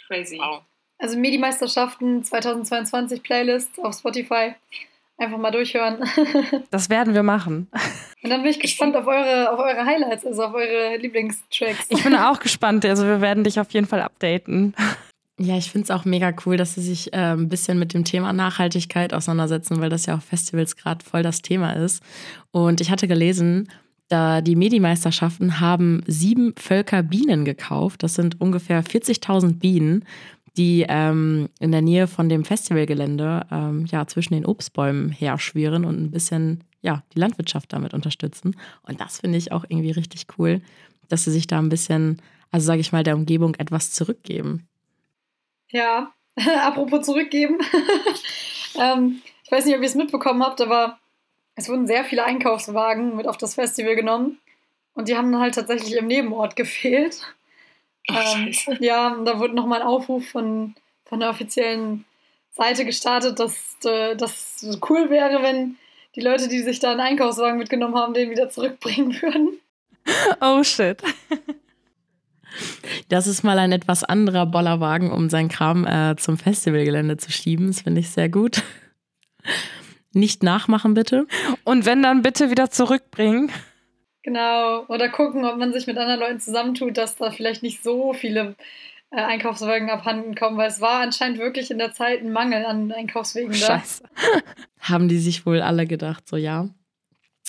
[0.08, 0.38] Crazy.
[0.38, 0.64] Wow.
[0.98, 4.54] Also Medi-Meisterschaften 2022 Playlist auf Spotify.
[5.18, 6.04] Einfach mal durchhören.
[6.72, 7.70] das werden wir machen.
[8.24, 11.88] Und dann bin ich gespannt auf eure, auf eure Highlights, also auf eure Lieblingstracks.
[11.90, 12.86] Ich bin auch gespannt.
[12.86, 14.76] Also wir werden dich auf jeden Fall updaten.
[15.40, 18.04] Ja, ich finde es auch mega cool, dass sie sich äh, ein bisschen mit dem
[18.04, 22.04] Thema Nachhaltigkeit auseinandersetzen, weil das ja auf Festivals gerade voll das Thema ist.
[22.52, 23.68] Und ich hatte gelesen,
[24.08, 28.04] da die Medimeisterschaften haben sieben Völker Bienen gekauft.
[28.04, 30.04] Das sind ungefähr 40.000 Bienen,
[30.58, 36.02] die ähm, in der Nähe von dem Festivalgelände ähm, ja zwischen den Obstbäumen herschwirren und
[36.02, 38.56] ein bisschen ja die Landwirtschaft damit unterstützen.
[38.84, 40.62] Und das finde ich auch irgendwie richtig cool,
[41.08, 44.68] dass sie sich da ein bisschen, also sage ich mal, der Umgebung etwas zurückgeben.
[45.72, 46.14] Ja,
[46.62, 47.60] apropos zurückgeben.
[48.80, 51.00] ähm, ich weiß nicht, ob ihr es mitbekommen habt, aber
[51.56, 54.40] es wurden sehr viele Einkaufswagen mit auf das Festival genommen.
[54.94, 57.22] Und die haben halt tatsächlich im Nebenort gefehlt.
[58.10, 62.06] Ähm, ja, da wurde nochmal ein Aufruf von, von der offiziellen
[62.52, 65.78] Seite gestartet, dass äh, das cool wäre, wenn
[66.16, 69.60] die Leute, die sich da einen Einkaufswagen mitgenommen haben, den wieder zurückbringen würden.
[70.42, 71.02] Oh shit.
[73.10, 77.68] Das ist mal ein etwas anderer Bollerwagen, um seinen Kram äh, zum Festivalgelände zu schieben.
[77.68, 78.64] Das finde ich sehr gut.
[80.14, 81.26] Nicht nachmachen, bitte.
[81.64, 83.52] Und wenn dann bitte wieder zurückbringen.
[84.24, 84.86] Genau.
[84.88, 88.56] Oder gucken, ob man sich mit anderen Leuten zusammentut, dass da vielleicht nicht so viele
[89.12, 92.92] äh, Einkaufswagen abhanden kommen, weil es war anscheinend wirklich in der Zeit ein Mangel an
[92.92, 93.58] Einkaufswegen da.
[93.58, 94.04] Scheiße.
[94.80, 96.70] Haben die sich wohl alle gedacht, so ja.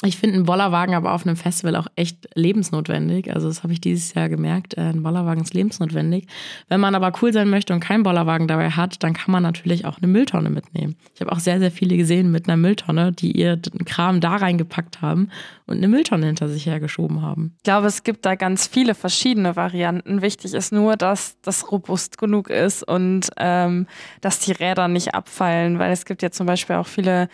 [0.05, 3.33] Ich finde einen Bollerwagen aber auf einem Festival auch echt lebensnotwendig.
[3.33, 4.77] Also das habe ich dieses Jahr gemerkt.
[4.77, 6.27] Äh, ein Bollerwagen ist lebensnotwendig.
[6.69, 9.85] Wenn man aber cool sein möchte und keinen Bollerwagen dabei hat, dann kann man natürlich
[9.85, 10.97] auch eine Mülltonne mitnehmen.
[11.15, 15.03] Ich habe auch sehr, sehr viele gesehen mit einer Mülltonne, die ihr Kram da reingepackt
[15.03, 15.29] haben
[15.67, 17.55] und eine Mülltonne hinter sich hergeschoben haben.
[17.59, 20.21] Ich glaube, es gibt da ganz viele verschiedene Varianten.
[20.21, 23.87] Wichtig ist nur, dass das robust genug ist und ähm,
[24.21, 27.29] dass die Räder nicht abfallen, weil es gibt ja zum Beispiel auch viele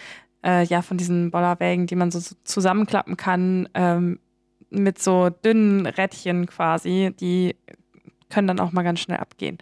[0.45, 4.21] äh, ja, von diesen Bollerwägen, die man so zusammenklappen kann, ähm,
[4.71, 7.57] mit so dünnen Rädchen quasi, die
[8.31, 9.59] können dann auch mal ganz schnell abgehen.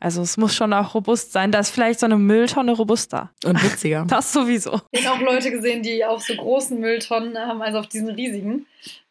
[0.00, 1.50] Also es muss schon auch robust sein.
[1.50, 3.30] Da ist vielleicht so eine Mülltonne robuster.
[3.44, 4.04] Und witziger.
[4.08, 4.80] Das sowieso.
[4.92, 8.66] Ich habe auch Leute gesehen, die auf so großen Mülltonnen, ähm, also auf diesen riesigen,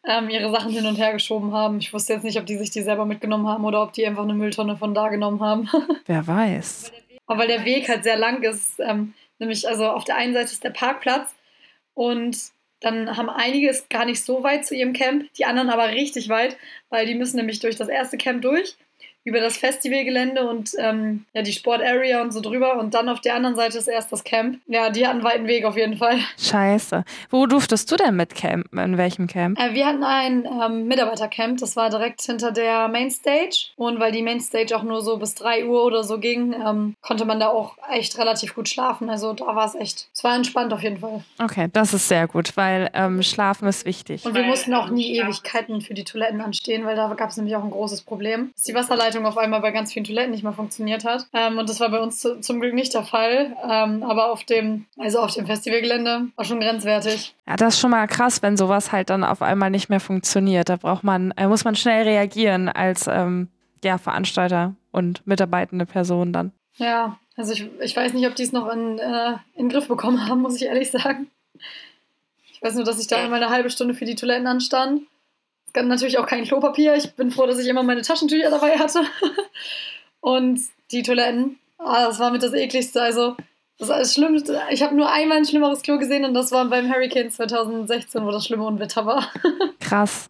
[0.08, 1.78] ähm, ihre Sachen hin und her geschoben haben.
[1.78, 4.22] Ich wusste jetzt nicht, ob die sich die selber mitgenommen haben oder ob die einfach
[4.22, 5.68] eine Mülltonne von da genommen haben.
[6.06, 6.90] Wer weiß.
[7.26, 10.52] Aber weil der Weg halt sehr lang ist, ähm, Nämlich, also auf der einen Seite
[10.52, 11.34] ist der Parkplatz
[11.94, 12.36] und
[12.80, 16.28] dann haben einige es gar nicht so weit zu ihrem Camp, die anderen aber richtig
[16.28, 16.56] weit,
[16.90, 18.76] weil die müssen nämlich durch das erste Camp durch
[19.24, 22.78] über das Festivalgelände und ähm, ja, die Sportarea und so drüber.
[22.78, 24.58] Und dann auf der anderen Seite ist erst das Camp.
[24.66, 26.18] Ja, die hatten einen weiten Weg auf jeden Fall.
[26.38, 27.04] Scheiße.
[27.30, 28.78] Wo durftest du denn mit campen?
[28.78, 29.58] In welchem Camp?
[29.60, 31.58] Äh, wir hatten ein ähm, Mitarbeitercamp.
[31.58, 33.68] Das war direkt hinter der Mainstage.
[33.76, 37.24] Und weil die Mainstage auch nur so bis 3 Uhr oder so ging, ähm, konnte
[37.24, 39.10] man da auch echt relativ gut schlafen.
[39.10, 41.22] Also da war es echt, es war entspannt auf jeden Fall.
[41.38, 44.24] Okay, das ist sehr gut, weil ähm, Schlafen ist wichtig.
[44.24, 47.56] Und wir mussten auch nie Ewigkeiten für die Toiletten anstehen, weil da gab es nämlich
[47.56, 48.52] auch ein großes Problem.
[48.54, 51.26] Dass die Wasserleitung Leitung auf einmal bei ganz vielen Toiletten nicht mehr funktioniert hat.
[51.32, 53.56] Ähm, und das war bei uns zu, zum Glück nicht der Fall.
[53.68, 57.34] Ähm, aber auf dem, also auf dem Festivalgelände war schon grenzwertig.
[57.46, 60.68] Ja, das ist schon mal krass, wenn sowas halt dann auf einmal nicht mehr funktioniert.
[60.68, 63.48] Da braucht man, äh, muss man schnell reagieren als ähm,
[63.82, 66.52] ja, Veranstalter und mitarbeitende Person dann.
[66.76, 69.88] Ja, also ich, ich weiß nicht, ob die es noch in, äh, in den Griff
[69.88, 71.30] bekommen haben, muss ich ehrlich sagen.
[72.52, 75.02] Ich weiß nur, dass ich da einmal eine halbe Stunde für die Toiletten anstand
[75.82, 76.94] natürlich auch kein Klopapier.
[76.96, 79.02] Ich bin froh, dass ich immer meine Taschentücher dabei hatte.
[80.20, 80.60] Und
[80.90, 83.00] die Toiletten, ah, das war mit das ekligste.
[83.00, 83.36] Also,
[83.78, 84.42] das ist schlimm.
[84.70, 88.32] Ich habe nur einmal ein schlimmeres Klo gesehen und das war beim Hurricane 2016, wo
[88.32, 89.30] das schlimme Unwetter war.
[89.80, 90.28] Krass.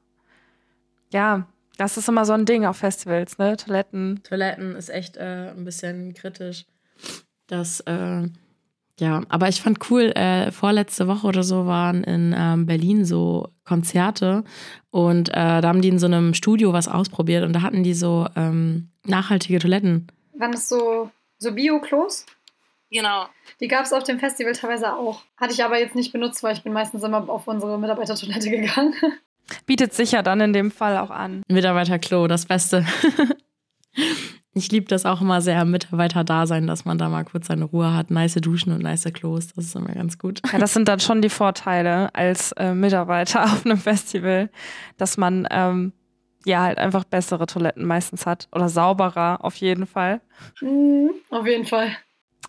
[1.11, 1.47] Ja,
[1.79, 3.57] das ist immer so ein Ding auf Festivals, ne?
[3.57, 4.21] Toiletten.
[4.23, 6.67] Toiletten ist echt äh, ein bisschen kritisch.
[7.47, 8.29] Das, äh,
[8.99, 13.51] ja, aber ich fand cool, äh, vorletzte Woche oder so waren in ähm, Berlin so
[13.65, 14.45] Konzerte
[14.91, 17.95] und äh, da haben die in so einem Studio was ausprobiert und da hatten die
[17.95, 20.09] so ähm, nachhaltige Toiletten.
[20.35, 22.27] Waren das so, so Bio-Klos?
[22.91, 23.27] Genau.
[23.61, 25.23] Die gab es auf dem Festival teilweise auch.
[25.37, 28.95] Hatte ich aber jetzt nicht benutzt, weil ich bin meistens immer auf unsere Mitarbeitertoilette gegangen.
[29.67, 31.43] Bietet sich ja dann in dem Fall auch an.
[31.49, 32.87] Mitarbeiterklo, das Beste.
[34.55, 37.65] Ich liebe das auch immer sehr, Mitarbeiter da sein, dass man da mal kurz seine
[37.65, 38.11] Ruhe hat.
[38.11, 40.41] Nice Duschen und nice Klos, das ist immer ganz gut.
[40.53, 44.51] Ja, das sind dann schon die Vorteile als äh, Mitarbeiter auf einem Festival,
[44.97, 45.93] dass man ähm,
[46.45, 50.21] ja halt einfach bessere Toiletten meistens hat oder sauberer auf jeden Fall.
[50.61, 51.91] Mhm, auf jeden Fall.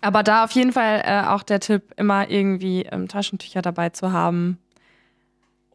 [0.00, 4.12] Aber da auf jeden Fall äh, auch der Tipp, immer irgendwie ähm, Taschentücher dabei zu
[4.12, 4.58] haben.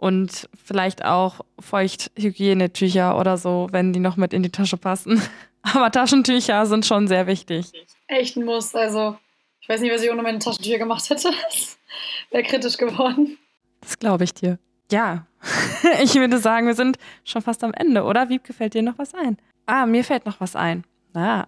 [0.06, 5.20] Und vielleicht auch Feuchthygienetücher oder so, wenn die noch mit in die Tasche passen.
[5.64, 7.72] Aber Taschentücher sind schon sehr wichtig.
[8.06, 8.76] Echt ein Muss.
[8.76, 9.18] Also,
[9.62, 11.32] ich weiß nicht, was ich ohne meine Taschentücher gemacht hätte.
[12.30, 13.40] Wäre kritisch geworden.
[13.82, 14.60] Das glaube ich dir.
[14.92, 15.26] Ja,
[16.04, 18.30] ich würde sagen, wir sind schon fast am Ende, oder?
[18.30, 19.38] Wie gefällt dir noch was ein?
[19.66, 20.84] Ah, mir fällt noch was ein.
[21.16, 21.48] Ah.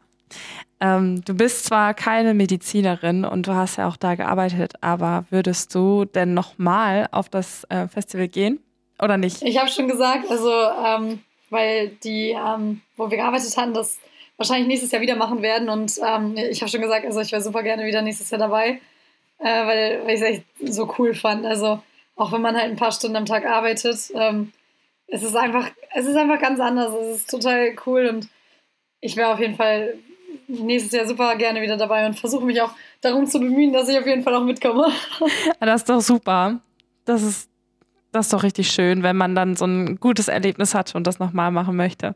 [0.80, 5.74] Ähm, du bist zwar keine Medizinerin und du hast ja auch da gearbeitet, aber würdest
[5.74, 8.60] du denn nochmal auf das äh, Festival gehen
[9.02, 9.42] oder nicht?
[9.42, 14.00] Ich habe schon gesagt, also ähm, weil die, ähm, wo wir gearbeitet hatten, das
[14.38, 15.70] wahrscheinlich nächstes Jahr wieder machen werden.
[15.70, 18.80] Und ähm, ich habe schon gesagt, also ich wäre super gerne wieder nächstes Jahr dabei,
[19.40, 21.46] äh, weil, weil ich es echt so cool fand.
[21.46, 21.82] Also
[22.16, 24.52] auch wenn man halt ein paar Stunden am Tag arbeitet, ähm,
[25.08, 26.94] es ist einfach, es ist einfach ganz anders.
[26.94, 28.28] Es ist total cool und
[29.00, 29.98] ich wäre auf jeden Fall
[30.48, 33.98] nächstes Jahr super gerne wieder dabei und versuche mich auch darum zu bemühen, dass ich
[33.98, 34.88] auf jeden Fall auch mitkomme.
[35.60, 36.60] Das ist doch super.
[37.06, 37.50] Das ist,
[38.12, 41.20] das ist doch richtig schön, wenn man dann so ein gutes Erlebnis hat und das
[41.20, 42.16] nochmal machen möchte.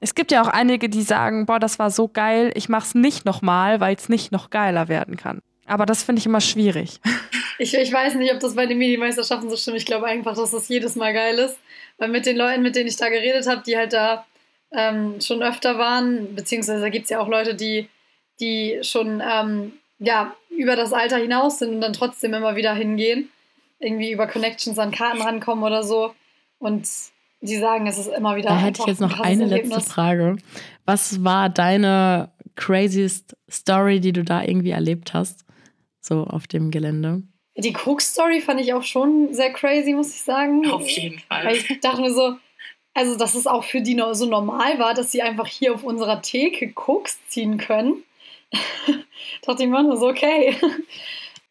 [0.00, 2.94] Es gibt ja auch einige, die sagen, boah, das war so geil, ich mache es
[2.94, 5.40] nicht nochmal, weil es nicht noch geiler werden kann.
[5.66, 7.00] Aber das finde ich immer schwierig.
[7.58, 9.76] Ich, ich weiß nicht, ob das bei den Mini-Meisterschaften so stimmt.
[9.76, 11.58] Ich glaube einfach, dass das jedes Mal geil ist.
[11.98, 14.24] Weil mit den Leuten, mit denen ich da geredet habe, die halt da
[14.72, 17.88] ähm, schon öfter waren, beziehungsweise da gibt es ja auch Leute, die,
[18.40, 23.28] die schon ähm, ja, über das Alter hinaus sind und dann trotzdem immer wieder hingehen,
[23.78, 26.14] irgendwie über Connections an Karten rankommen oder so.
[26.58, 26.88] Und
[27.42, 28.50] die sagen, es ist immer wieder.
[28.50, 29.76] Da hätte ich jetzt noch eine Erlebnis.
[29.76, 30.36] letzte Frage.
[30.84, 35.44] Was war deine craziest Story, die du da irgendwie erlebt hast?
[36.00, 37.22] So auf dem Gelände?
[37.56, 40.70] Die Cook-Story fand ich auch schon sehr crazy, muss ich sagen.
[40.70, 41.44] Auf jeden Fall.
[41.44, 42.36] Weil ich dachte mir so,
[43.00, 46.20] also dass es auch für die so normal war, dass sie einfach hier auf unserer
[46.20, 48.04] Theke Cooks ziehen können.
[49.42, 50.54] dachte ich mir nur so, okay.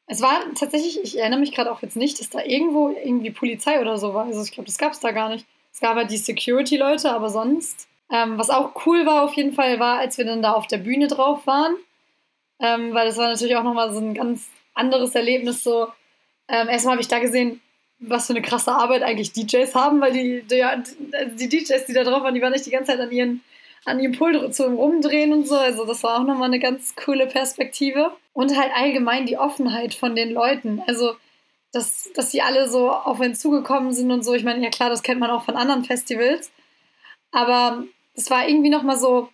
[0.06, 3.80] Es war tatsächlich, ich erinnere mich gerade auch jetzt nicht, dass da irgendwo irgendwie Polizei
[3.82, 4.26] oder so war.
[4.26, 5.46] Also ich glaube, das gab es da gar nicht.
[5.72, 7.88] Es gab halt die Security-Leute, aber sonst.
[8.12, 10.78] Ähm, was auch cool war auf jeden Fall, war, als wir dann da auf der
[10.78, 11.76] Bühne drauf waren.
[12.60, 15.64] Ähm, weil das war natürlich auch nochmal so ein ganz anderes Erlebnis.
[15.64, 15.88] So,
[16.48, 17.62] ähm, erstmal habe ich da gesehen,
[18.00, 20.66] was für eine krasse Arbeit eigentlich DJs haben, weil die, die,
[21.36, 23.42] die DJs, die da drauf waren, die waren nicht die ganze Zeit an ihren
[23.86, 25.56] an ihrem Pult zum Rumdrehen und so.
[25.56, 28.12] Also das war auch nochmal eine ganz coole Perspektive.
[28.34, 30.82] Und halt allgemein die Offenheit von den Leuten.
[30.88, 31.16] Also,
[31.72, 34.34] dass, dass die alle so auf einen zugekommen sind und so.
[34.34, 36.52] Ich meine, ja klar, das kennt man auch von anderen Festivals.
[37.32, 37.84] Aber
[38.16, 39.30] es war irgendwie nochmal so,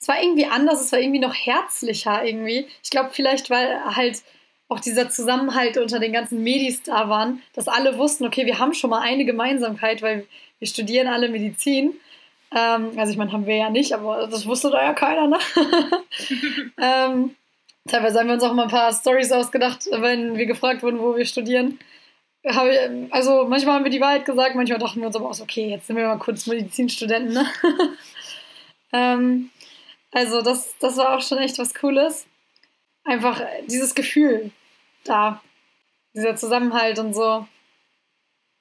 [0.00, 2.66] es war irgendwie anders, es war irgendwie noch herzlicher irgendwie.
[2.82, 4.22] Ich glaube, vielleicht, weil halt
[4.72, 8.72] auch dieser Zusammenhalt unter den ganzen Medis da waren, dass alle wussten, okay, wir haben
[8.72, 10.26] schon mal eine Gemeinsamkeit, weil
[10.58, 11.92] wir studieren alle Medizin.
[12.54, 15.38] Ähm, also ich meine, haben wir ja nicht, aber das wusste da ja keiner, ne?
[16.80, 17.34] ähm,
[17.86, 21.16] teilweise haben wir uns auch mal ein paar Stories ausgedacht, wenn wir gefragt wurden, wo
[21.16, 21.78] wir studieren.
[22.42, 22.56] Ich,
[23.10, 25.68] also manchmal haben wir die Wahrheit gesagt, manchmal dachten wir uns aber auch so, okay,
[25.68, 27.46] jetzt sind wir mal kurz Medizinstudenten, ne?
[28.94, 29.50] ähm,
[30.12, 32.26] also das, das war auch schon echt was Cooles.
[33.04, 34.50] Einfach dieses Gefühl,
[35.04, 35.42] da.
[36.14, 37.46] Dieser Zusammenhalt und so.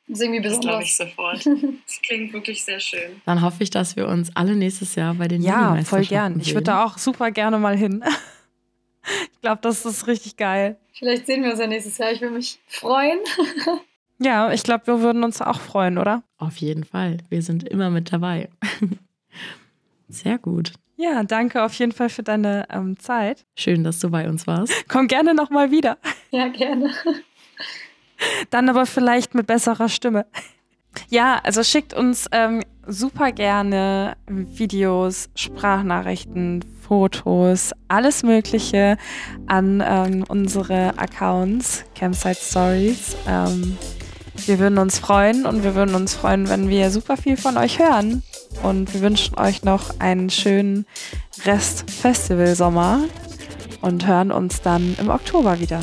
[0.08, 0.66] Das ist irgendwie besonders.
[0.66, 1.46] Das glaube ich sofort.
[1.86, 3.22] Das klingt wirklich sehr schön.
[3.26, 6.40] Dann hoffe ich, dass wir uns alle nächstes Jahr bei den Ja, voll gern.
[6.40, 8.04] Ich würde da auch super gerne mal hin.
[9.34, 10.78] Ich glaube, das ist richtig geil.
[10.94, 12.12] Vielleicht sehen wir uns ja nächstes Jahr.
[12.12, 13.18] Ich würde mich freuen.
[14.24, 16.22] Ja, ich glaube, wir würden uns auch freuen, oder?
[16.38, 17.18] Auf jeden Fall.
[17.30, 18.50] Wir sind immer mit dabei.
[20.10, 20.74] Sehr gut.
[21.02, 23.44] Ja, danke auf jeden Fall für deine ähm, Zeit.
[23.56, 24.72] Schön, dass du bei uns warst.
[24.88, 25.98] Komm gerne nochmal wieder.
[26.30, 26.92] Ja, gerne.
[28.52, 30.28] Dann aber vielleicht mit besserer Stimme.
[31.10, 38.98] Ja, also schickt uns ähm, super gerne Videos, Sprachnachrichten, Fotos, alles Mögliche
[39.48, 43.16] an ähm, unsere Accounts, Campsite Stories.
[43.28, 43.76] Ähm,
[44.46, 47.80] wir würden uns freuen und wir würden uns freuen, wenn wir super viel von euch
[47.80, 48.22] hören.
[48.64, 50.86] Und wir wünschen euch noch einen schönen
[51.46, 53.02] Rest Festival Sommer
[53.82, 55.82] und hören uns dann im Oktober wieder.